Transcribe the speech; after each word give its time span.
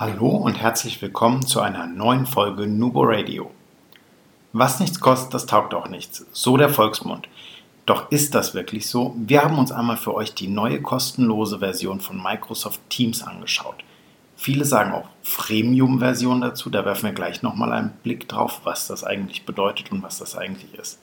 Hallo 0.00 0.28
und 0.28 0.54
herzlich 0.54 1.02
willkommen 1.02 1.46
zu 1.46 1.60
einer 1.60 1.86
neuen 1.86 2.24
Folge 2.24 2.66
Nubo 2.66 3.02
Radio. 3.02 3.50
Was 4.54 4.80
nichts 4.80 4.98
kostet, 4.98 5.34
das 5.34 5.44
taugt 5.44 5.74
auch 5.74 5.90
nichts. 5.90 6.24
So 6.32 6.56
der 6.56 6.70
Volksmund. 6.70 7.28
Doch 7.84 8.10
ist 8.10 8.34
das 8.34 8.54
wirklich 8.54 8.86
so? 8.86 9.14
Wir 9.18 9.44
haben 9.44 9.58
uns 9.58 9.70
einmal 9.70 9.98
für 9.98 10.14
euch 10.14 10.32
die 10.32 10.48
neue 10.48 10.80
kostenlose 10.80 11.58
Version 11.58 12.00
von 12.00 12.16
Microsoft 12.16 12.80
Teams 12.88 13.22
angeschaut. 13.22 13.84
Viele 14.36 14.64
sagen 14.64 14.92
auch 14.92 15.06
Freemium-Version 15.22 16.40
dazu. 16.40 16.70
Da 16.70 16.86
werfen 16.86 17.04
wir 17.04 17.12
gleich 17.12 17.42
nochmal 17.42 17.70
einen 17.70 17.92
Blick 18.02 18.26
drauf, 18.26 18.62
was 18.64 18.86
das 18.86 19.04
eigentlich 19.04 19.44
bedeutet 19.44 19.92
und 19.92 20.02
was 20.02 20.18
das 20.18 20.34
eigentlich 20.34 20.72
ist. 20.76 20.98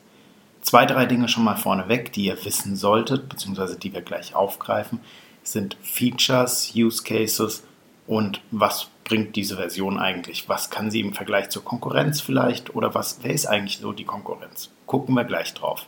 Zwei, 0.62 0.88
drei 0.88 1.06
Dinge 1.06 1.28
schon 1.28 1.44
mal 1.44 1.56
vorneweg, 1.56 2.14
die 2.14 2.26
ihr 2.26 2.46
wissen 2.46 2.76
solltet, 2.76 3.30
beziehungsweise 3.30 3.78
die 3.78 3.94
wir 3.94 4.02
gleich 4.02 4.34
aufgreifen, 4.34 5.02
sind 5.44 5.78
Features, 5.84 6.72
Use 6.76 7.04
Cases 7.04 7.62
und 8.08 8.42
was 8.52 8.88
bringt 9.04 9.36
diese 9.36 9.58
Version 9.58 10.00
eigentlich? 10.00 10.50
Was 10.50 10.70
kann 10.70 10.90
sie 10.90 11.02
im 11.02 11.14
Vergleich 11.14 11.50
zur 11.50 11.64
Konkurrenz 11.64 12.22
vielleicht 12.22 12.74
oder 12.74 12.96
was, 12.96 13.20
wer 13.22 13.34
ist 13.34 13.46
eigentlich 13.46 13.78
so 13.80 13.92
die 13.92 14.06
Konkurrenz? 14.06 14.70
Gucken 14.86 15.14
wir 15.16 15.26
gleich 15.26 15.54
drauf. 15.54 15.86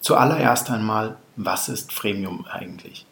Zuallererst 0.00 0.70
einmal, 0.70 1.16
was 1.36 1.68
ist 1.68 1.92
Freemium 1.92 2.46
eigentlich? 2.50 3.06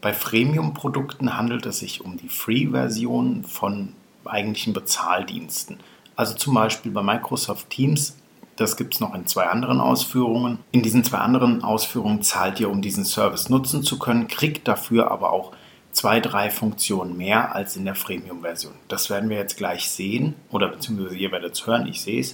Bei 0.00 0.12
Freemium-Produkten 0.12 1.36
handelt 1.36 1.66
es 1.66 1.78
sich 1.78 2.04
um 2.04 2.16
die 2.16 2.28
Free-Version 2.28 3.44
von 3.44 3.92
eigentlichen 4.24 4.72
Bezahldiensten. 4.72 5.78
Also 6.16 6.34
zum 6.34 6.54
Beispiel 6.54 6.92
bei 6.92 7.02
Microsoft 7.02 7.70
Teams, 7.70 8.16
das 8.56 8.76
gibt 8.76 8.94
es 8.94 9.00
noch 9.00 9.14
in 9.14 9.26
zwei 9.26 9.46
anderen 9.46 9.80
Ausführungen. 9.80 10.58
In 10.72 10.82
diesen 10.82 11.04
zwei 11.04 11.18
anderen 11.18 11.62
Ausführungen 11.62 12.22
zahlt 12.22 12.60
ihr, 12.60 12.70
um 12.70 12.82
diesen 12.82 13.04
Service 13.04 13.48
nutzen 13.48 13.82
zu 13.82 13.98
können, 13.98 14.28
kriegt 14.28 14.66
dafür 14.68 15.10
aber 15.10 15.32
auch 15.32 15.52
zwei, 15.92 16.20
drei 16.20 16.50
Funktionen 16.50 17.16
mehr 17.16 17.54
als 17.54 17.76
in 17.76 17.84
der 17.84 17.94
Freemium-Version. 17.94 18.74
Das 18.88 19.10
werden 19.10 19.30
wir 19.30 19.36
jetzt 19.36 19.56
gleich 19.56 19.88
sehen 19.90 20.34
oder 20.50 20.68
beziehungsweise 20.68 21.16
ihr 21.16 21.30
werdet 21.30 21.54
es 21.54 21.66
hören, 21.66 21.86
ich 21.86 22.00
sehe 22.00 22.20
es. 22.20 22.32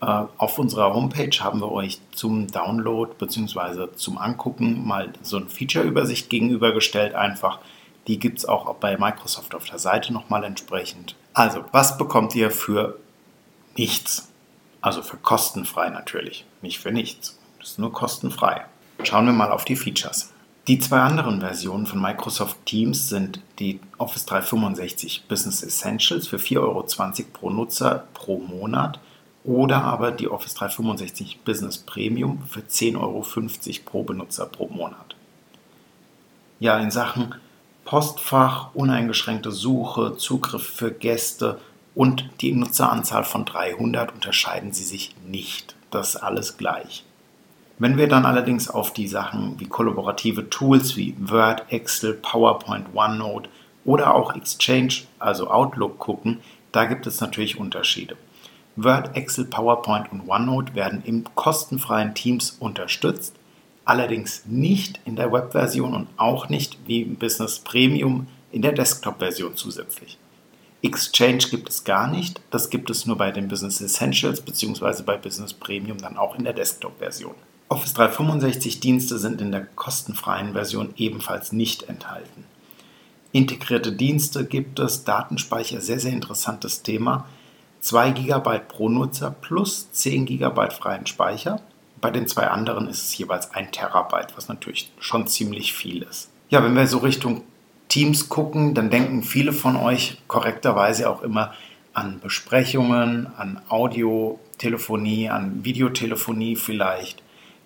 Äh, 0.00 0.24
auf 0.36 0.58
unserer 0.58 0.92
Homepage 0.92 1.38
haben 1.40 1.60
wir 1.60 1.70
euch 1.70 2.00
zum 2.12 2.48
Download 2.48 3.12
bzw. 3.18 3.94
zum 3.94 4.18
Angucken 4.18 4.86
mal 4.86 5.12
so 5.22 5.36
eine 5.36 5.46
Feature-Übersicht 5.46 6.28
gegenübergestellt 6.30 7.14
einfach. 7.14 7.60
Die 8.06 8.18
gibt 8.18 8.38
es 8.38 8.44
auch 8.46 8.74
bei 8.74 8.98
Microsoft 8.98 9.54
auf 9.54 9.64
der 9.64 9.78
Seite 9.78 10.12
nochmal 10.12 10.44
entsprechend. 10.44 11.16
Also, 11.32 11.64
was 11.72 11.96
bekommt 11.96 12.34
ihr 12.34 12.50
für 12.50 12.98
nichts? 13.76 14.30
Also 14.82 15.00
für 15.00 15.16
kostenfrei 15.16 15.88
natürlich, 15.88 16.44
nicht 16.60 16.78
für 16.78 16.92
nichts. 16.92 17.38
Das 17.58 17.70
ist 17.70 17.78
nur 17.78 17.90
kostenfrei. 17.90 18.66
Schauen 19.02 19.24
wir 19.24 19.32
mal 19.32 19.50
auf 19.50 19.64
die 19.64 19.76
Features. 19.76 20.33
Die 20.66 20.78
zwei 20.78 21.00
anderen 21.00 21.40
Versionen 21.40 21.84
von 21.84 22.00
Microsoft 22.00 22.56
Teams 22.64 23.10
sind 23.10 23.40
die 23.58 23.80
Office 23.98 24.24
365 24.24 25.24
Business 25.28 25.62
Essentials 25.62 26.26
für 26.26 26.38
4,20 26.38 26.58
Euro 26.58 26.86
pro 27.34 27.50
Nutzer 27.50 28.04
pro 28.14 28.38
Monat 28.38 28.98
oder 29.44 29.82
aber 29.82 30.10
die 30.10 30.28
Office 30.28 30.54
365 30.54 31.40
Business 31.44 31.76
Premium 31.76 32.44
für 32.48 32.60
10,50 32.60 32.98
Euro 32.98 33.26
pro 33.84 34.02
Benutzer 34.04 34.46
pro 34.46 34.68
Monat. 34.68 35.14
Ja, 36.60 36.78
in 36.78 36.90
Sachen 36.90 37.34
Postfach, 37.84 38.74
uneingeschränkte 38.74 39.52
Suche, 39.52 40.16
Zugriff 40.16 40.66
für 40.66 40.90
Gäste 40.90 41.60
und 41.94 42.30
die 42.40 42.52
Nutzeranzahl 42.52 43.24
von 43.24 43.44
300 43.44 44.14
unterscheiden 44.14 44.72
sie 44.72 44.84
sich 44.84 45.14
nicht. 45.26 45.76
Das 45.90 46.14
ist 46.14 46.16
alles 46.16 46.56
gleich. 46.56 47.04
Wenn 47.76 47.98
wir 47.98 48.06
dann 48.06 48.24
allerdings 48.24 48.70
auf 48.70 48.92
die 48.92 49.08
Sachen 49.08 49.58
wie 49.58 49.66
kollaborative 49.66 50.48
Tools 50.48 50.96
wie 50.96 51.16
Word, 51.18 51.64
Excel, 51.70 52.14
PowerPoint, 52.14 52.86
OneNote 52.94 53.50
oder 53.84 54.14
auch 54.14 54.36
Exchange, 54.36 55.02
also 55.18 55.50
Outlook 55.50 55.98
gucken, 55.98 56.38
da 56.70 56.84
gibt 56.84 57.08
es 57.08 57.20
natürlich 57.20 57.58
Unterschiede. 57.58 58.16
Word, 58.76 59.16
Excel, 59.16 59.46
PowerPoint 59.46 60.12
und 60.12 60.28
OneNote 60.28 60.76
werden 60.76 61.02
im 61.04 61.24
kostenfreien 61.34 62.14
Teams 62.14 62.56
unterstützt, 62.60 63.34
allerdings 63.84 64.44
nicht 64.46 65.00
in 65.04 65.16
der 65.16 65.32
Webversion 65.32 65.94
und 65.94 66.08
auch 66.16 66.48
nicht 66.48 66.78
wie 66.86 67.02
im 67.02 67.16
Business 67.16 67.58
Premium 67.58 68.28
in 68.52 68.62
der 68.62 68.72
Desktop-Version 68.72 69.56
zusätzlich. 69.56 70.16
Exchange 70.80 71.38
gibt 71.50 71.70
es 71.70 71.82
gar 71.82 72.06
nicht, 72.06 72.40
das 72.50 72.70
gibt 72.70 72.88
es 72.90 73.04
nur 73.04 73.16
bei 73.16 73.32
den 73.32 73.48
Business 73.48 73.80
Essentials 73.80 74.40
bzw. 74.40 75.02
bei 75.02 75.16
Business 75.16 75.52
Premium 75.52 75.98
dann 75.98 76.16
auch 76.16 76.36
in 76.38 76.44
der 76.44 76.52
Desktop-Version. 76.52 77.34
Office 77.68 77.94
365 77.94 78.80
Dienste 78.80 79.18
sind 79.18 79.40
in 79.40 79.50
der 79.50 79.64
kostenfreien 79.64 80.52
Version 80.52 80.92
ebenfalls 80.96 81.52
nicht 81.52 81.84
enthalten. 81.84 82.44
Integrierte 83.32 83.92
Dienste 83.92 84.44
gibt 84.44 84.78
es, 84.78 85.04
Datenspeicher, 85.04 85.80
sehr, 85.80 85.98
sehr 85.98 86.12
interessantes 86.12 86.82
Thema. 86.82 87.26
2 87.80 88.12
GB 88.12 88.58
pro 88.68 88.88
Nutzer 88.88 89.30
plus 89.30 89.90
10 89.90 90.26
GB 90.26 90.70
freien 90.70 91.06
Speicher. 91.06 91.60
Bei 92.00 92.10
den 92.10 92.28
zwei 92.28 92.46
anderen 92.48 92.86
ist 92.86 93.02
es 93.02 93.18
jeweils 93.18 93.52
1 93.52 93.72
Terabyte, 93.72 94.36
was 94.36 94.48
natürlich 94.48 94.92
schon 95.00 95.26
ziemlich 95.26 95.72
viel 95.72 96.02
ist. 96.02 96.30
Ja, 96.50 96.62
wenn 96.62 96.76
wir 96.76 96.86
so 96.86 96.98
Richtung 96.98 97.42
Teams 97.88 98.28
gucken, 98.28 98.74
dann 98.74 98.90
denken 98.90 99.22
viele 99.22 99.52
von 99.52 99.76
euch 99.76 100.18
korrekterweise 100.28 101.10
auch 101.10 101.22
immer 101.22 101.54
an 101.92 102.20
Besprechungen, 102.20 103.26
an 103.36 103.60
Audiotelefonie, 103.68 105.28
an 105.28 105.64
Videotelefonie 105.64 106.56
vielleicht. 106.56 107.23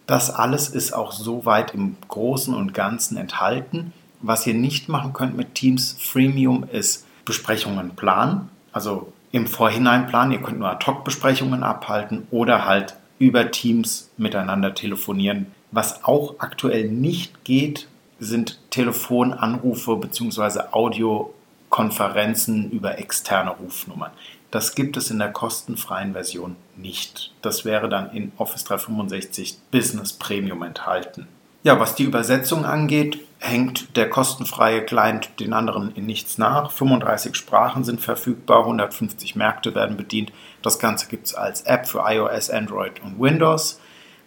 Das 0.08 0.30
alles 0.30 0.70
ist 0.70 0.94
auch 0.94 1.12
soweit 1.12 1.74
im 1.74 1.96
Großen 2.08 2.54
und 2.54 2.72
Ganzen 2.72 3.18
enthalten. 3.18 3.92
Was 4.22 4.46
ihr 4.46 4.54
nicht 4.54 4.88
machen 4.88 5.12
könnt 5.12 5.36
mit 5.36 5.54
Teams 5.54 5.96
Freemium 6.00 6.64
ist 6.72 7.06
Besprechungen 7.26 7.90
planen. 7.90 8.48
Also 8.72 9.12
im 9.32 9.46
Vorhinein 9.46 10.06
planen. 10.06 10.32
Ihr 10.32 10.40
könnt 10.40 10.60
nur 10.60 10.70
Ad-Hoc-Besprechungen 10.70 11.62
abhalten 11.62 12.26
oder 12.30 12.64
halt 12.64 12.96
über 13.18 13.50
Teams 13.50 14.08
miteinander 14.16 14.74
telefonieren. 14.74 15.48
Was 15.72 16.02
auch 16.04 16.36
aktuell 16.38 16.88
nicht 16.88 17.44
geht, 17.44 17.86
sind 18.18 18.58
Telefonanrufe 18.70 19.96
bzw. 19.96 20.60
Audiokonferenzen 20.70 22.70
über 22.70 22.98
externe 22.98 23.50
Rufnummern. 23.50 24.12
Das 24.50 24.74
gibt 24.74 24.96
es 24.96 25.10
in 25.10 25.18
der 25.18 25.32
kostenfreien 25.32 26.12
Version 26.12 26.56
nicht. 26.76 27.32
Das 27.42 27.64
wäre 27.64 27.88
dann 27.88 28.10
in 28.12 28.32
Office 28.38 28.64
365 28.64 29.58
Business 29.70 30.12
Premium 30.14 30.62
enthalten. 30.62 31.28
Ja, 31.64 31.78
was 31.80 31.94
die 31.94 32.04
Übersetzung 32.04 32.64
angeht, 32.64 33.18
hängt 33.40 33.96
der 33.96 34.08
kostenfreie 34.08 34.84
Client 34.84 35.38
den 35.38 35.52
anderen 35.52 35.94
in 35.94 36.06
nichts 36.06 36.38
nach. 36.38 36.70
35 36.70 37.34
Sprachen 37.34 37.84
sind 37.84 38.00
verfügbar, 38.00 38.60
150 38.60 39.36
Märkte 39.36 39.74
werden 39.74 39.96
bedient. 39.96 40.32
Das 40.62 40.78
Ganze 40.78 41.08
gibt 41.08 41.26
es 41.26 41.34
als 41.34 41.62
App 41.62 41.86
für 41.86 42.04
iOS, 42.06 42.50
Android 42.50 43.02
und 43.02 43.20
Windows 43.20 43.80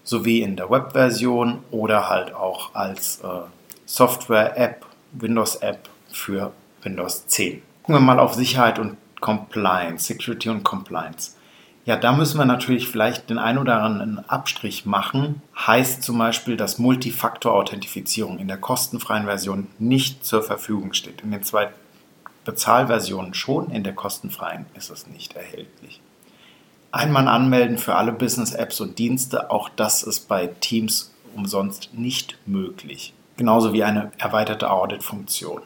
sowie 0.04 0.42
in 0.42 0.56
der 0.56 0.70
Webversion 0.70 1.64
oder 1.72 2.10
halt 2.10 2.34
auch 2.34 2.74
als 2.76 3.22
äh, 3.24 3.28
Software-App, 3.86 4.86
Windows-App 5.14 5.90
für 6.12 6.52
Windows 6.84 7.28
10. 7.28 7.62
Gucken 7.84 7.96
wir 7.96 8.00
mal 8.00 8.20
auf 8.20 8.34
Sicherheit 8.34 8.80
und 8.80 8.98
Compliance, 9.22 10.06
Security 10.06 10.50
und 10.50 10.64
Compliance. 10.64 11.36
Ja, 11.86 11.96
da 11.96 12.12
müssen 12.12 12.38
wir 12.38 12.46
natürlich 12.46 12.88
vielleicht 12.88 13.30
den 13.30 13.40
ein 13.40 13.58
oder 13.58 13.82
anderen 13.82 14.20
Abstrich 14.30 14.86
machen. 14.86 15.42
Heißt 15.58 16.04
zum 16.04 16.18
Beispiel, 16.18 16.56
dass 16.56 16.78
Multifaktor-Authentifizierung 16.78 18.38
in 18.38 18.48
der 18.48 18.58
kostenfreien 18.58 19.26
Version 19.26 19.68
nicht 19.80 20.26
zur 20.26 20.44
Verfügung 20.44 20.94
steht. 20.94 21.22
In 21.22 21.32
den 21.32 21.44
zwei 21.44 21.70
Bezahlversionen 22.46 23.34
schon, 23.34 23.72
in 23.72 23.84
der 23.84 23.94
kostenfreien 23.94 24.66
ist 24.76 24.92
es 24.92 25.08
nicht 25.08 25.36
erhältlich. 25.36 26.02
Einmal 26.92 27.28
anmelden 27.28 27.78
für 27.78 27.96
alle 27.96 28.12
Business-Apps 28.12 28.82
und 28.82 29.00
Dienste, 29.00 29.50
auch 29.50 29.70
das 29.70 30.04
ist 30.04 30.28
bei 30.28 30.48
Teams 30.48 31.14
umsonst 31.36 31.94
nicht 31.94 32.38
möglich. 32.46 33.14
Genauso 33.38 33.74
wie 33.74 33.84
eine 33.84 34.12
erweiterte 34.18 34.70
Audit-Funktion. 34.70 35.62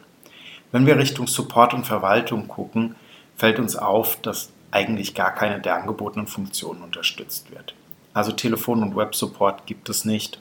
Wenn 0.72 0.86
wir 0.86 0.98
Richtung 0.98 1.28
Support 1.28 1.74
und 1.74 1.86
Verwaltung 1.86 2.48
gucken, 2.48 2.96
fällt 3.36 3.60
uns 3.60 3.76
auf, 3.76 4.18
dass 4.22 4.52
eigentlich 4.72 5.14
gar 5.14 5.34
keine 5.34 5.60
der 5.62 5.76
angebotenen 5.76 6.28
Funktionen 6.28 6.82
unterstützt 6.82 7.52
wird. 7.52 7.76
Also 8.14 8.32
Telefon- 8.32 8.84
und 8.84 8.96
Web-Support 8.96 9.66
gibt 9.66 9.90
es 9.90 10.06
nicht. 10.06 10.40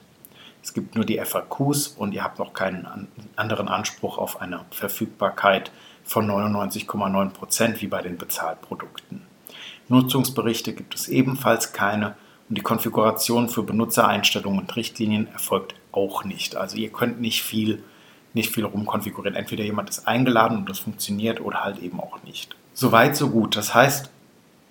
Es 0.62 0.72
gibt 0.72 0.94
nur 0.94 1.04
die 1.04 1.18
FAQs 1.18 1.88
und 1.88 2.14
ihr 2.14 2.24
habt 2.24 2.38
noch 2.38 2.54
keinen 2.54 3.08
anderen 3.36 3.68
Anspruch 3.68 4.18
auf 4.18 4.40
eine 4.40 4.60
Verfügbarkeit 4.70 5.70
von 6.04 6.26
99,9 6.26 7.30
Prozent 7.30 7.82
wie 7.82 7.86
bei 7.86 8.00
den 8.00 8.16
Bezahlprodukten. 8.16 9.22
Nutzungsberichte 9.88 10.72
gibt 10.72 10.94
es 10.94 11.08
ebenfalls 11.08 11.72
keine 11.72 12.16
und 12.48 12.56
die 12.56 12.62
Konfiguration 12.62 13.48
für 13.48 13.62
Benutzereinstellungen 13.62 14.60
und 14.60 14.76
Richtlinien 14.76 15.28
erfolgt 15.32 15.74
auch 15.92 16.24
nicht. 16.24 16.56
Also 16.56 16.76
ihr 16.76 16.90
könnt 16.90 17.20
nicht 17.20 17.42
viel, 17.42 17.82
nicht 18.32 18.52
viel 18.52 18.64
rumkonfigurieren. 18.64 19.36
Entweder 19.36 19.64
jemand 19.64 19.90
ist 19.90 20.06
eingeladen 20.06 20.58
und 20.58 20.68
das 20.68 20.78
funktioniert 20.78 21.40
oder 21.40 21.64
halt 21.64 21.78
eben 21.78 22.00
auch 22.00 22.22
nicht. 22.22 22.56
Soweit, 22.74 23.16
so 23.16 23.30
gut. 23.30 23.56
Das 23.56 23.74
heißt, 23.74 24.10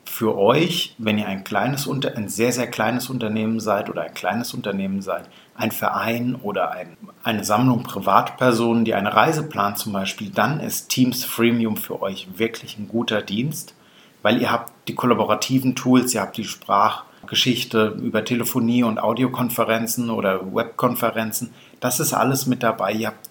für 0.05 0.37
euch, 0.37 0.93
wenn 0.97 1.17
ihr 1.17 1.27
ein 1.27 1.43
kleines, 1.43 1.89
ein 1.89 2.27
sehr, 2.27 2.51
sehr 2.51 2.67
kleines 2.67 3.09
Unternehmen 3.09 3.59
seid 3.59 3.89
oder 3.89 4.03
ein 4.03 4.13
kleines 4.13 4.53
Unternehmen 4.53 5.01
seid, 5.01 5.27
ein 5.55 5.71
Verein 5.71 6.35
oder 6.35 6.71
ein, 6.71 6.97
eine 7.23 7.43
Sammlung 7.43 7.83
Privatpersonen, 7.83 8.85
die 8.85 8.93
eine 8.93 9.15
Reise 9.15 9.43
planen 9.43 9.77
zum 9.77 9.93
Beispiel, 9.93 10.29
dann 10.29 10.59
ist 10.59 10.89
Teams 10.89 11.23
Freemium 11.23 11.77
für 11.77 12.01
euch 12.01 12.27
wirklich 12.37 12.77
ein 12.77 12.89
guter 12.89 13.21
Dienst, 13.21 13.73
weil 14.21 14.41
ihr 14.41 14.51
habt 14.51 14.71
die 14.87 14.95
kollaborativen 14.95 15.75
Tools, 15.75 16.13
ihr 16.13 16.21
habt 16.21 16.37
die 16.37 16.43
Sprachgeschichte 16.43 17.97
über 17.99 18.25
Telefonie 18.25 18.83
und 18.83 18.99
Audiokonferenzen 18.99 20.09
oder 20.09 20.53
Webkonferenzen. 20.53 21.51
Das 21.79 21.99
ist 21.99 22.13
alles 22.13 22.45
mit 22.45 22.61
dabei. 22.63 22.91
Ihr 22.91 23.07
habt 23.07 23.29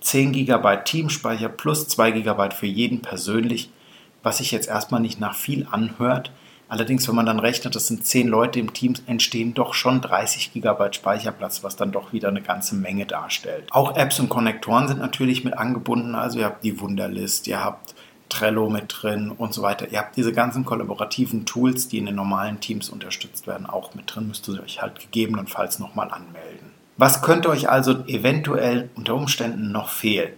10 0.00 0.32
GB 0.32 0.76
Teamspeicher 0.84 1.48
plus 1.48 1.88
2 1.88 2.10
GB 2.10 2.50
für 2.50 2.66
jeden 2.66 3.00
persönlich 3.00 3.70
was 4.22 4.38
sich 4.38 4.50
jetzt 4.50 4.68
erstmal 4.68 5.00
nicht 5.00 5.20
nach 5.20 5.34
viel 5.34 5.66
anhört. 5.70 6.32
Allerdings, 6.68 7.08
wenn 7.08 7.14
man 7.14 7.24
dann 7.24 7.38
rechnet, 7.38 7.74
das 7.74 7.86
sind 7.86 8.04
zehn 8.04 8.28
Leute 8.28 8.60
im 8.60 8.74
Team, 8.74 8.94
entstehen 9.06 9.54
doch 9.54 9.72
schon 9.72 10.02
30 10.02 10.52
GB 10.52 10.92
Speicherplatz, 10.92 11.64
was 11.64 11.76
dann 11.76 11.92
doch 11.92 12.12
wieder 12.12 12.28
eine 12.28 12.42
ganze 12.42 12.74
Menge 12.74 13.06
darstellt. 13.06 13.64
Auch 13.70 13.96
Apps 13.96 14.20
und 14.20 14.28
Konnektoren 14.28 14.86
sind 14.86 15.00
natürlich 15.00 15.44
mit 15.44 15.56
angebunden. 15.56 16.14
Also 16.14 16.40
ihr 16.40 16.44
habt 16.44 16.62
die 16.64 16.78
Wunderlist, 16.78 17.46
ihr 17.46 17.64
habt 17.64 17.94
Trello 18.28 18.68
mit 18.68 18.94
drin 19.00 19.30
und 19.30 19.54
so 19.54 19.62
weiter. 19.62 19.88
Ihr 19.90 19.98
habt 19.98 20.16
diese 20.16 20.32
ganzen 20.32 20.66
kollaborativen 20.66 21.46
Tools, 21.46 21.88
die 21.88 21.98
in 21.98 22.06
den 22.06 22.14
normalen 22.14 22.60
Teams 22.60 22.90
unterstützt 22.90 23.46
werden, 23.46 23.66
auch 23.66 23.94
mit 23.94 24.14
drin. 24.14 24.28
Müsst 24.28 24.46
ihr 24.48 24.62
euch 24.62 24.82
halt 24.82 25.00
gegebenenfalls 25.00 25.78
nochmal 25.78 26.10
anmelden. 26.10 26.72
Was 26.98 27.22
könnte 27.22 27.48
euch 27.48 27.70
also 27.70 28.04
eventuell 28.06 28.90
unter 28.94 29.14
Umständen 29.14 29.72
noch 29.72 29.88
fehlen? 29.88 30.32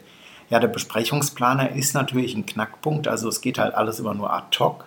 Ja, 0.51 0.59
der 0.59 0.69
Besprechungsplaner 0.69 1.71
ist 1.71 1.95
natürlich 1.95 2.35
ein 2.35 2.45
Knackpunkt, 2.45 3.07
also 3.07 3.29
es 3.29 3.41
geht 3.41 3.59
halt 3.59 3.75
alles 3.75 4.01
immer 4.01 4.15
nur 4.15 4.33
ad 4.33 4.59
hoc. 4.59 4.87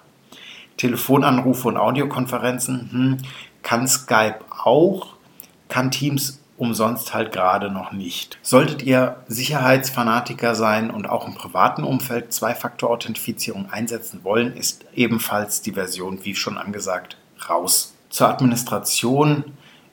Telefonanrufe 0.77 1.69
und 1.69 1.77
Audiokonferenzen 1.77 2.89
hm, 2.92 3.18
kann 3.62 3.88
Skype 3.88 4.39
auch, 4.50 5.15
kann 5.69 5.89
Teams 5.89 6.42
umsonst 6.57 7.13
halt 7.13 7.31
gerade 7.31 7.71
noch 7.71 7.92
nicht. 7.92 8.38
Solltet 8.42 8.83
ihr 8.83 9.18
Sicherheitsfanatiker 9.27 10.54
sein 10.56 10.92
und 10.92 11.10
auch 11.10 11.27
im 11.27 11.33
privaten 11.33 11.83
Umfeld 11.83 12.31
Zwei-Faktor-Authentifizierung 12.33 13.71
einsetzen 13.71 14.24
wollen, 14.24 14.56
ist 14.56 14.86
ebenfalls 14.95 15.62
die 15.62 15.74
Version, 15.74 16.24
wie 16.24 16.36
schon 16.36 16.57
angesagt, 16.57 17.18
raus. 17.50 17.94
Zur 18.09 18.30
Administration 18.30 19.45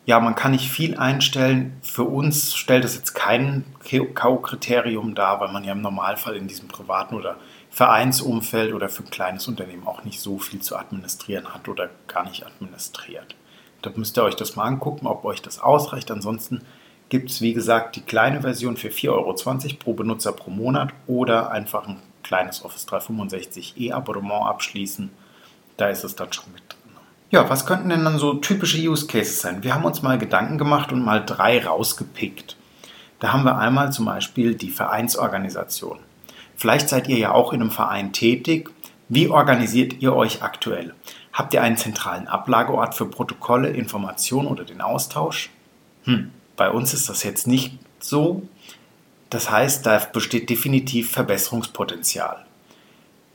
ja, 0.07 0.19
man 0.19 0.35
kann 0.35 0.53
nicht 0.53 0.71
viel 0.71 0.97
einstellen. 0.97 1.79
Für 1.83 2.05
uns 2.05 2.55
stellt 2.55 2.85
es 2.85 2.97
jetzt 2.97 3.15
kein 3.15 3.65
K.O.-Kriterium 3.85 5.15
dar, 5.15 5.41
weil 5.41 5.53
man 5.53 5.65
ja 5.65 5.73
im 5.73 5.83
Normalfall 5.83 6.37
in 6.37 6.49
diesem 6.49 6.69
privaten 6.69 7.15
oder 7.15 7.37
Vereinsumfeld 7.71 8.73
oder 8.73 8.89
für 8.89 9.05
ein 9.05 9.11
kleines 9.11 9.47
Unternehmen 9.47 9.87
auch 9.87 10.05
nicht 10.05 10.21
so 10.21 10.39
viel 10.39 10.61
zu 10.61 10.77
administrieren 10.77 11.55
hat 11.55 11.69
oder 11.69 11.91
gar 12.09 12.25
nicht 12.25 12.45
administriert. 12.45 13.37
Da 13.83 13.91
müsst 13.95 14.19
ihr 14.19 14.25
euch 14.25 14.37
das 14.37 14.57
mal 14.57 14.65
angucken, 14.65 15.07
ob 15.07 15.25
euch 15.25 15.43
das 15.43 15.61
ausreicht. 15.61 16.11
Ansonsten 16.11 16.63
gibt 17.09 17.31
es, 17.31 17.41
wie 17.41 17.55
gesagt, 17.55 17.97
die 17.97 18.03
kleine 18.03 18.41
Version 18.41 18.77
für 18.77 18.89
4,20 18.89 19.11
Euro 19.11 19.35
pro 19.79 19.93
Benutzer 19.95 20.33
pro 20.33 20.51
Monat 20.51 20.93
oder 21.07 21.51
einfach 21.51 21.87
ein 21.87 22.03
kleines 22.23 22.65
Office 22.65 22.87
365 22.87 23.81
E-Abonnement 23.81 24.47
abschließen. 24.47 25.11
Da 25.77 25.89
ist 25.89 26.05
es 26.05 26.17
dann 26.17 26.33
schon 26.33 26.53
mit 26.53 26.63
drin. 26.69 26.80
Ja, 27.33 27.49
was 27.49 27.65
könnten 27.65 27.91
denn 27.91 28.05
dann 28.05 28.19
so 28.19 28.35
typische 28.35 28.79
Use 28.79 29.07
Cases 29.07 29.41
sein? 29.41 29.63
Wir 29.63 29.73
haben 29.73 29.85
uns 29.85 30.03
mal 30.03 30.19
Gedanken 30.19 30.59
gemacht 30.59 30.93
und 30.93 31.05
mal 31.05 31.25
drei 31.25 31.65
rausgepickt. 31.65 32.57
Da 33.21 33.33
haben 33.33 33.45
wir 33.45 33.57
einmal 33.57 33.93
zum 33.93 34.07
Beispiel 34.07 34.57
die 34.57 34.71
Vereinsorganisation. 34.71 36.01
Vielleicht 36.57 36.89
seid 36.89 37.09
ihr 37.09 37.19
ja 37.19 37.31
auch 37.31 37.53
in 37.53 37.61
einem 37.61 37.71
Verein 37.71 38.13
tätig. 38.13 38.71
Wie 39.09 39.29
organisiert 39.29 40.01
ihr 40.01 40.17
euch 40.17 40.43
aktuell? 40.43 40.93
Habt 41.33 41.55
ihr 41.55 41.63
einen 41.63 41.77
zentralen 41.77 42.27
Ablageort 42.27 42.97
für 42.97 43.07
Protokolle, 43.07 43.71
Informationen 43.71 44.49
oder 44.49 44.65
den 44.65 44.81
Austausch? 44.81 45.51
Hm, 46.05 46.33
bei 46.57 46.69
uns 46.69 46.93
ist 46.95 47.09
das 47.09 47.23
jetzt 47.23 47.47
nicht 47.47 47.79
so. 48.01 48.43
Das 49.29 49.53
heißt, 49.53 49.87
da 49.87 49.99
besteht 50.13 50.51
definitiv 50.51 51.13
Verbesserungspotenzial. 51.13 52.45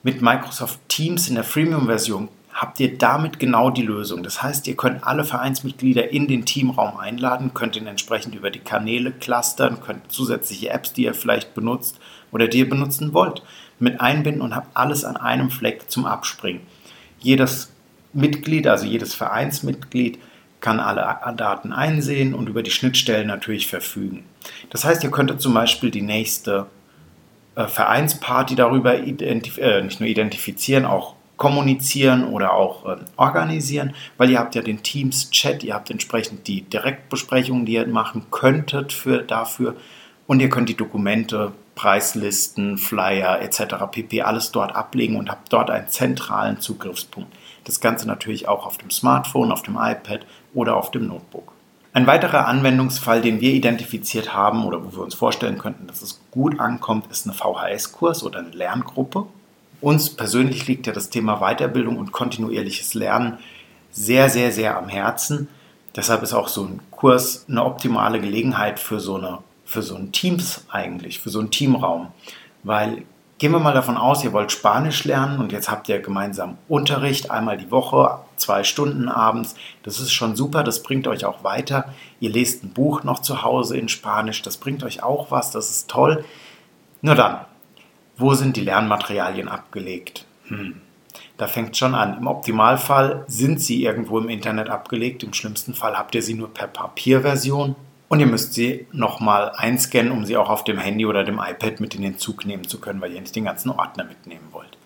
Mit 0.04 0.22
Microsoft 0.22 0.80
Teams 0.90 1.30
in 1.30 1.36
der 1.36 1.46
Freemium-Version 1.46 2.28
habt 2.56 2.80
ihr 2.80 2.98
damit 2.98 3.38
genau 3.38 3.70
die 3.70 3.82
Lösung. 3.82 4.24
Das 4.24 4.42
heißt, 4.42 4.66
ihr 4.68 4.78
könnt 4.78 5.06
alle 5.06 5.26
Vereinsmitglieder 5.26 6.12
in 6.12 6.28
den 6.28 6.46
Teamraum 6.46 6.98
einladen, 6.98 7.54
könnt 7.54 7.76
ihn 7.76 7.86
entsprechend 7.86 8.34
über 8.34 8.50
die 8.50 8.60
Kanäle 8.60 9.12
clustern, 9.12 9.82
könnt 9.82 10.10
zusätzliche 10.10 10.70
Apps, 10.70 10.94
die 10.94 11.04
ihr 11.04 11.14
vielleicht 11.14 11.54
benutzt 11.54 12.00
oder 12.32 12.48
die 12.48 12.60
ihr 12.60 12.70
benutzen 12.70 13.14
wollt, 13.14 13.44
mit 13.78 14.00
einbinden 14.00 14.42
und 14.42 14.56
habt 14.56 14.76
alles 14.76 15.04
an 15.04 15.18
einem 15.18 15.52
Fleck 15.52 15.92
zum 15.92 16.06
Abspringen. 16.06 16.62
Jedes 17.20 17.74
Mitglied, 18.14 18.68
also 18.68 18.86
jedes 18.86 19.14
Vereinsmitglied, 19.14 20.18
kann 20.62 20.80
alle 20.80 21.18
Daten 21.36 21.74
einsehen 21.74 22.34
und 22.34 22.48
über 22.48 22.64
die 22.64 22.72
Schnittstellen 22.72 23.28
natürlich 23.28 23.68
verfügen. 23.68 24.24
Das 24.70 24.86
heißt, 24.86 25.04
ihr 25.04 25.12
könntet 25.12 25.42
zum 25.42 25.54
Beispiel 25.54 25.92
die 25.92 26.02
nächste 26.02 26.68
äh, 27.56 27.68
Vereinsparty 27.68 28.56
darüber 28.56 28.96
äh, 28.96 29.82
nicht 29.82 30.00
nur 30.00 30.10
identifizieren, 30.10 30.86
auch 30.86 31.15
kommunizieren 31.38 32.26
oder 32.26 32.54
auch 32.54 32.86
äh, 32.86 32.98
organisieren, 33.18 33.94
weil 34.18 34.30
ihr 34.30 34.40
habt 34.40 34.56
ja 34.56 34.62
den 34.62 34.84
Teams-Chat, 34.84 35.64
ihr 35.64 35.74
habt 35.74 35.92
entsprechend 35.92 36.48
die 36.48 36.62
Direktbesprechungen, 36.62 37.66
die 37.66 37.74
ihr 37.74 37.88
machen 37.88 38.28
könntet 38.32 38.94
für, 38.94 39.20
dafür 39.20 39.76
und 40.28 40.40
ihr 40.40 40.50
könnt 40.50 40.70
die 40.70 40.78
Dokumente, 40.78 41.52
Preislisten, 41.76 42.78
Flyer 42.78 43.42
etc. 43.42 43.76
pp. 43.92 44.22
alles 44.22 44.52
dort 44.52 44.76
ablegen 44.76 45.18
und 45.18 45.30
habt 45.30 45.52
dort 45.52 45.70
einen 45.70 45.90
zentralen 45.90 46.62
Zugriffspunkt. 46.62 47.36
Das 47.66 47.82
Ganze 47.82 48.08
natürlich 48.08 48.48
auch 48.48 48.66
auf 48.66 48.78
dem 48.78 48.92
Smartphone, 48.92 49.52
auf 49.52 49.62
dem 49.62 49.76
iPad 49.76 50.26
oder 50.54 50.78
auf 50.78 50.92
dem 50.92 51.08
Notebook. 51.08 51.52
Ein 51.92 52.08
weiterer 52.08 52.48
Anwendungsfall, 52.48 53.22
den 53.22 53.40
wir 53.40 53.54
identifiziert 53.54 54.34
haben 54.34 54.66
oder 54.66 54.84
wo 54.84 54.92
wir 54.98 55.04
uns 55.04 55.16
vorstellen 55.16 55.58
könnten, 55.58 55.88
dass 55.88 56.02
es 56.02 56.22
gut 56.32 56.60
ankommt, 56.60 57.08
ist 57.10 57.26
eine 57.26 57.34
VHS-Kurs 57.34 58.24
oder 58.24 58.40
eine 58.40 58.50
Lerngruppe. 58.50 59.28
Uns 59.86 60.10
persönlich 60.10 60.66
liegt 60.66 60.88
ja 60.88 60.94
das 60.94 61.12
Thema 61.12 61.42
Weiterbildung 61.42 62.00
und 62.00 62.12
kontinuierliches 62.12 62.96
Lernen 62.96 63.38
sehr, 63.92 64.32
sehr, 64.32 64.52
sehr 64.52 64.80
am 64.80 64.90
Herzen. 64.90 65.48
Deshalb 65.96 66.24
ist 66.24 66.34
auch 66.34 66.48
so 66.48 66.64
ein 66.64 66.80
Kurs 66.90 67.46
eine 67.48 67.64
optimale 67.64 68.20
Gelegenheit 68.20 68.80
für 68.80 69.00
so, 69.00 69.18
eine, 69.18 69.44
für 69.64 69.84
so 69.84 69.94
ein 69.94 70.12
Teams 70.12 70.66
eigentlich, 70.72 71.20
für 71.20 71.30
so 71.30 71.40
einen 71.40 71.52
Teamraum. 71.52 72.08
Weil 72.64 73.04
gehen 73.38 73.52
wir 73.52 73.60
mal 73.60 73.76
davon 73.76 73.96
aus, 73.96 74.24
ihr 74.24 74.34
wollt 74.34 74.52
Spanisch 74.52 75.04
lernen 75.04 75.38
und 75.38 75.52
jetzt 75.52 75.70
habt 75.70 75.88
ihr 75.88 76.00
gemeinsam 76.00 76.58
Unterricht, 76.68 77.30
einmal 77.30 77.58
die 77.58 77.70
Woche, 77.70 78.22
zwei 78.38 78.64
Stunden 78.64 79.08
abends. 79.08 79.54
Das 79.84 80.00
ist 80.00 80.14
schon 80.14 80.36
super, 80.36 80.64
das 80.64 80.82
bringt 80.82 81.08
euch 81.08 81.26
auch 81.26 81.44
weiter. 81.44 81.94
Ihr 82.20 82.32
lest 82.32 82.64
ein 82.64 82.74
Buch 82.74 83.04
noch 83.04 83.20
zu 83.20 83.44
Hause 83.44 83.78
in 83.78 83.88
Spanisch, 83.88 84.42
das 84.42 84.58
bringt 84.58 84.84
euch 84.84 85.04
auch 85.04 85.30
was, 85.30 85.52
das 85.52 85.70
ist 85.70 85.92
toll. 85.92 86.26
Nur 87.04 87.14
dann, 87.14 87.42
wo 88.18 88.34
sind 88.34 88.56
die 88.58 88.62
Lernmaterialien 88.62 89.48
abgelegt? 89.48 90.26
Hm. 90.48 90.82
Da 91.38 91.48
fängt 91.48 91.76
schon 91.76 91.96
an. 91.96 92.18
Im 92.18 92.28
Optimalfall 92.28 93.26
sind 93.28 93.60
sie 93.60 93.84
irgendwo 93.84 94.20
im 94.20 94.30
Internet 94.30 94.70
abgelegt. 94.70 95.24
Im 95.24 95.34
schlimmsten 95.34 95.74
Fall 95.74 95.98
habt 95.98 96.16
ihr 96.16 96.22
sie 96.22 96.34
nur 96.34 96.54
per 96.54 96.68
Papierversion. 96.68 97.76
Und 98.08 98.20
ihr 98.20 98.28
müsst 98.28 98.54
sie 98.54 98.88
nochmal 98.92 99.52
einscannen, 99.56 100.12
um 100.12 100.26
sie 100.26 100.38
auch 100.38 100.50
auf 100.50 100.64
dem 100.64 100.78
Handy 100.78 101.06
oder 101.06 101.24
dem 101.24 101.40
iPad 101.40 101.80
mit 101.80 101.96
in 101.96 102.04
den 102.04 102.18
Zug 102.18 102.46
nehmen 102.46 102.68
zu 102.68 102.80
können, 102.80 103.02
weil 103.02 103.12
ihr 103.12 103.20
nicht 103.20 103.36
den 103.36 103.46
ganzen 103.46 103.72
Ordner 103.72 104.06
mitnehmen 104.06 104.48
wollt. 104.52 104.78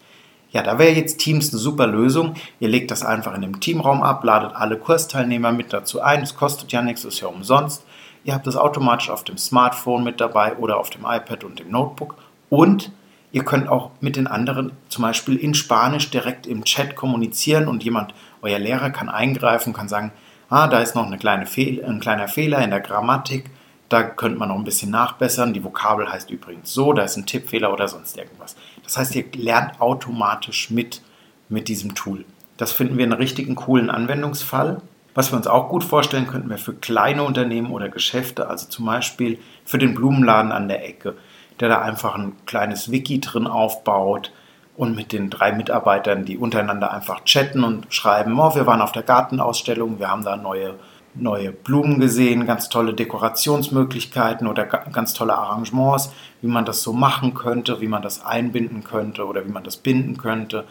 Ja, 0.51 0.63
da 0.63 0.79
wäre 0.79 0.95
jetzt 0.95 1.19
Teams 1.19 1.51
eine 1.51 1.59
super 1.59 1.85
Lösung. 1.85 2.33
Ihr 2.59 2.69
legt 2.69 2.89
das 2.89 3.03
einfach 3.03 3.35
in 3.35 3.41
dem 3.41 3.59
Teamraum 3.59 4.01
ab, 4.01 4.23
ladet 4.23 4.55
alle 4.55 4.77
Kursteilnehmer 4.77 5.51
mit 5.51 5.73
dazu 5.73 6.01
ein. 6.01 6.23
Es 6.23 6.35
kostet 6.35 6.71
ja 6.71 6.81
nichts, 6.81 7.05
ist 7.05 7.19
ja 7.19 7.27
umsonst. 7.27 7.85
Ihr 8.23 8.33
habt 8.33 8.47
das 8.47 8.55
automatisch 8.55 9.11
auf 9.11 9.23
dem 9.23 9.37
Smartphone 9.37 10.03
mit 10.03 10.19
dabei 10.19 10.57
oder 10.57 10.77
auf 10.77 10.89
dem 10.89 11.01
iPad 11.05 11.43
und 11.43 11.59
dem 11.59 11.69
Notebook. 11.69 12.15
Und 12.49 12.91
Ihr 13.31 13.43
könnt 13.43 13.69
auch 13.69 13.91
mit 14.01 14.15
den 14.15 14.27
anderen 14.27 14.71
zum 14.89 15.03
Beispiel 15.03 15.35
in 15.35 15.53
Spanisch 15.53 16.09
direkt 16.09 16.47
im 16.47 16.63
Chat 16.63 16.95
kommunizieren 16.95 17.67
und 17.67 17.83
jemand, 17.83 18.13
euer 18.41 18.59
Lehrer 18.59 18.89
kann 18.89 19.09
eingreifen, 19.09 19.73
kann 19.73 19.87
sagen, 19.87 20.11
ah, 20.49 20.67
da 20.67 20.79
ist 20.79 20.95
noch 20.95 21.05
eine 21.05 21.17
kleine 21.17 21.45
Fehl, 21.45 21.83
ein 21.85 21.99
kleiner 21.99 22.27
Fehler 22.27 22.63
in 22.63 22.71
der 22.71 22.79
Grammatik, 22.79 23.51
da 23.87 24.03
könnte 24.03 24.39
man 24.39 24.49
noch 24.49 24.55
ein 24.55 24.63
bisschen 24.63 24.91
nachbessern. 24.91 25.53
Die 25.53 25.63
Vokabel 25.63 26.11
heißt 26.11 26.29
übrigens 26.31 26.73
so, 26.73 26.93
da 26.93 27.03
ist 27.03 27.17
ein 27.17 27.25
Tippfehler 27.25 27.71
oder 27.73 27.87
sonst 27.87 28.17
irgendwas. 28.17 28.55
Das 28.83 28.97
heißt, 28.97 29.15
ihr 29.15 29.25
lernt 29.35 29.79
automatisch 29.81 30.69
mit 30.69 31.01
mit 31.49 31.67
diesem 31.67 31.95
Tool. 31.95 32.23
Das 32.57 32.71
finden 32.71 32.97
wir 32.97 33.03
einen 33.03 33.13
richtigen 33.13 33.55
coolen 33.55 33.89
Anwendungsfall. 33.89 34.81
Was 35.15 35.31
wir 35.31 35.37
uns 35.37 35.47
auch 35.47 35.69
gut 35.69 35.83
vorstellen 35.83 36.27
könnten, 36.27 36.49
wäre 36.49 36.59
für 36.59 36.73
kleine 36.73 37.23
Unternehmen 37.23 37.71
oder 37.71 37.89
Geschäfte, 37.89 38.47
also 38.47 38.67
zum 38.67 38.85
Beispiel 38.85 39.39
für 39.65 39.79
den 39.79 39.95
Blumenladen 39.95 40.51
an 40.51 40.67
der 40.67 40.87
Ecke, 40.87 41.15
der 41.59 41.69
da 41.69 41.81
einfach 41.81 42.15
ein 42.15 42.33
kleines 42.45 42.91
Wiki 42.91 43.19
drin 43.19 43.47
aufbaut 43.47 44.31
und 44.79 44.95
mit 44.95 45.11
den 45.11 45.29
drei 45.29 45.51
Mitarbeitern, 45.51 46.23
die 46.23 46.37
untereinander 46.37 46.93
einfach 46.93 47.25
chatten 47.25 47.65
und 47.65 47.93
schreiben, 47.93 48.39
oh, 48.39 48.55
wir 48.55 48.65
waren 48.65 48.81
auf 48.81 48.93
der 48.93 49.03
Gartenausstellung, 49.03 49.99
wir 49.99 50.09
haben 50.09 50.23
da 50.23 50.37
neue, 50.37 50.75
neue 51.15 51.51
Blumen 51.51 51.99
gesehen, 51.99 52.45
ganz 52.45 52.69
tolle 52.69 52.93
Dekorationsmöglichkeiten 52.93 54.47
oder 54.47 54.65
ganz 54.65 55.13
tolle 55.13 55.35
Arrangements, 55.35 56.13
wie 56.41 56.47
man 56.47 56.63
das 56.63 56.81
so 56.81 56.93
machen 56.93 57.33
könnte, 57.33 57.81
wie 57.81 57.89
man 57.89 58.01
das 58.01 58.25
einbinden 58.25 58.85
könnte 58.85 59.25
oder 59.25 59.45
wie 59.45 59.51
man 59.51 59.65
das 59.65 59.75
binden 59.75 60.17
könnte, 60.17 60.65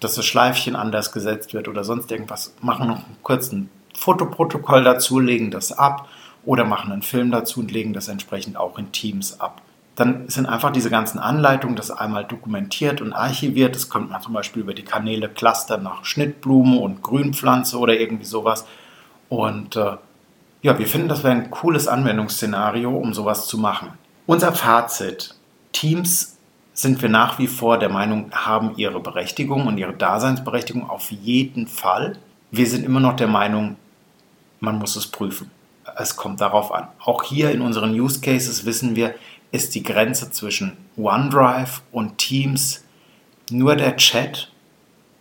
dass 0.00 0.14
das 0.14 0.26
Schleifchen 0.26 0.76
anders 0.76 1.12
gesetzt 1.12 1.54
wird 1.54 1.66
oder 1.66 1.84
sonst 1.84 2.12
irgendwas. 2.12 2.54
Machen 2.60 2.88
noch 2.88 2.96
einen 2.96 3.16
kurzen 3.22 3.70
Fotoprotokoll 3.96 4.84
dazu, 4.84 5.20
legen 5.20 5.50
das 5.50 5.72
ab 5.72 6.06
oder 6.44 6.64
machen 6.64 6.92
einen 6.92 7.00
Film 7.00 7.30
dazu 7.30 7.60
und 7.60 7.70
legen 7.70 7.94
das 7.94 8.08
entsprechend 8.08 8.58
auch 8.58 8.78
in 8.78 8.92
Teams 8.92 9.40
ab. 9.40 9.62
Dann 9.96 10.28
sind 10.28 10.46
einfach 10.46 10.72
diese 10.72 10.90
ganzen 10.90 11.18
Anleitungen, 11.18 11.76
das 11.76 11.90
einmal 11.90 12.24
dokumentiert 12.24 13.00
und 13.00 13.12
archiviert. 13.12 13.76
Das 13.76 13.88
könnte 13.88 14.10
man 14.10 14.20
zum 14.20 14.32
Beispiel 14.32 14.62
über 14.62 14.74
die 14.74 14.82
Kanäle 14.82 15.28
clustern 15.28 15.84
nach 15.84 16.04
Schnittblume 16.04 16.78
und 16.78 17.02
Grünpflanze 17.02 17.78
oder 17.78 17.98
irgendwie 17.98 18.24
sowas. 18.24 18.66
Und 19.28 19.76
äh, 19.76 19.96
ja, 20.62 20.78
wir 20.78 20.86
finden, 20.86 21.08
das 21.08 21.22
wäre 21.22 21.34
ein 21.34 21.50
cooles 21.50 21.86
Anwendungsszenario, 21.86 22.90
um 22.90 23.14
sowas 23.14 23.46
zu 23.46 23.58
machen. 23.58 23.90
Unser 24.26 24.52
Fazit. 24.52 25.34
Teams 25.72 26.38
sind 26.72 27.02
wir 27.02 27.08
nach 27.08 27.38
wie 27.38 27.46
vor 27.46 27.78
der 27.78 27.88
Meinung, 27.88 28.30
haben 28.32 28.72
ihre 28.76 29.00
Berechtigung 29.00 29.66
und 29.66 29.78
ihre 29.78 29.92
Daseinsberechtigung 29.92 30.88
auf 30.88 31.10
jeden 31.10 31.68
Fall. 31.68 32.18
Wir 32.50 32.66
sind 32.66 32.84
immer 32.84 33.00
noch 33.00 33.16
der 33.16 33.28
Meinung, 33.28 33.76
man 34.60 34.78
muss 34.78 34.96
es 34.96 35.06
prüfen. 35.06 35.50
Es 35.96 36.16
kommt 36.16 36.40
darauf 36.40 36.72
an. 36.72 36.88
Auch 37.04 37.22
hier 37.22 37.50
in 37.50 37.60
unseren 37.60 37.92
Use 37.92 38.20
Cases 38.20 38.64
wissen 38.64 38.96
wir, 38.96 39.14
ist 39.54 39.76
die 39.76 39.84
Grenze 39.84 40.32
zwischen 40.32 40.76
OneDrive 40.96 41.82
und 41.92 42.18
Teams 42.18 42.82
nur 43.50 43.76
der 43.76 43.96
Chat 43.96 44.50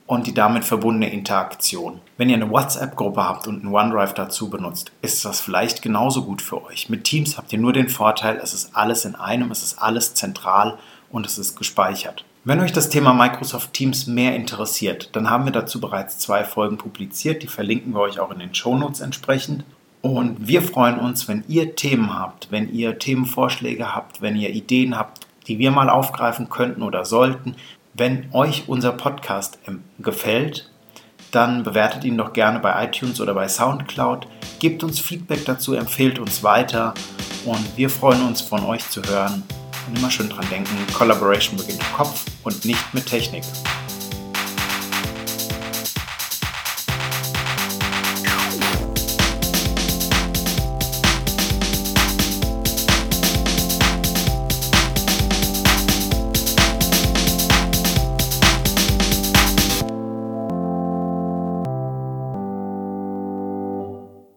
und 0.08 0.26
die 0.26 0.34
damit 0.34 0.66
verbundene 0.66 1.14
Interaktion. 1.14 2.02
Wenn 2.18 2.30
ihr 2.30 2.38
eine 2.38 2.50
WhatsApp-Gruppe 2.50 3.24
habt 3.24 3.48
und 3.48 3.64
einen 3.64 3.74
OneDrive 3.74 4.16
dazu 4.16 4.50
benutzt, 4.50 4.92
ist 5.04 5.24
das 5.24 5.40
vielleicht 5.40 5.84
genauso 5.84 6.24
gut 6.24 6.42
für 6.42 6.66
euch. 6.66 6.90
Mit 6.90 7.04
Teams 7.04 7.38
habt 7.38 7.54
ihr 7.54 7.60
nur 7.60 7.74
den 7.74 7.90
Vorteil, 7.90 8.40
es 8.42 8.56
ist 8.56 8.76
alles 8.76 9.06
in 9.06 9.14
einem, 9.14 9.52
es 9.52 9.62
ist 9.62 9.78
alles 9.78 10.16
zentral 10.16 10.80
und 11.12 11.28
es 11.28 11.38
ist 11.38 11.56
gespeichert. 11.56 12.26
Wenn 12.44 12.60
euch 12.60 12.74
das 12.74 12.90
Thema 12.90 13.14
Microsoft 13.14 13.74
Teams 13.74 14.08
mehr 14.08 14.36
interessiert, 14.36 15.16
dann 15.16 15.30
haben 15.30 15.46
wir 15.46 15.52
dazu 15.52 15.80
bereits 15.80 16.18
zwei 16.18 16.44
Folgen 16.44 16.78
publiziert, 16.78 17.44
die 17.44 17.48
verlinken 17.48 17.94
wir 17.94 18.02
euch 18.02 18.20
auch 18.20 18.32
in 18.32 18.40
den 18.40 18.56
Shownotes 18.56 19.00
entsprechend. 19.00 19.64
Und 20.04 20.50
wir 20.50 20.62
freuen 20.62 21.00
uns, 21.00 21.30
wenn 21.30 21.46
ihr 21.48 21.78
Themen 21.78 22.14
habt, 22.14 22.52
wenn 22.52 22.70
ihr 22.74 23.00
Themenvorschläge 23.00 23.96
habt, 23.96 24.22
wenn 24.22 24.36
ihr 24.36 24.50
Ideen 24.50 24.98
habt, 24.98 25.26
die 25.48 25.60
wir 25.60 25.72
mal 25.72 25.90
aufgreifen 25.90 26.50
könnten 26.50 26.84
oder 26.84 27.06
sollten. 27.06 27.56
Wenn 27.94 28.28
euch 28.34 28.66
unser 28.68 28.92
Podcast 28.92 29.60
gefällt, 30.00 30.70
dann 31.32 31.64
bewertet 31.64 32.04
ihn 32.04 32.18
doch 32.18 32.34
gerne 32.34 32.60
bei 32.60 32.84
iTunes 32.84 33.22
oder 33.22 33.34
bei 33.34 33.48
SoundCloud. 33.48 34.28
Gebt 34.60 34.84
uns 34.84 35.00
Feedback 35.00 35.46
dazu, 35.46 35.74
empfehlt 35.74 36.20
uns 36.20 36.44
weiter 36.44 36.94
und 37.46 37.78
wir 37.78 37.90
freuen 37.90 38.24
uns 38.24 38.42
von 38.42 38.66
euch 38.66 38.88
zu 38.90 39.02
hören. 39.04 39.44
Und 39.88 39.98
immer 39.98 40.12
schön 40.12 40.28
dran 40.28 40.46
denken, 40.52 40.76
Collaboration 40.94 41.56
beginnt 41.56 41.80
im 41.80 41.96
Kopf 41.96 42.26
und 42.44 42.66
nicht 42.66 42.94
mit 42.94 43.06
Technik. 43.06 43.44